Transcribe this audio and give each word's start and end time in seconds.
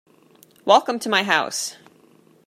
Welcome 0.65 0.97
to 0.97 1.09
my 1.09 1.21
house. 1.21 1.75